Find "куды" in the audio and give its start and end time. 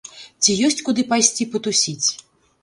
0.87-1.05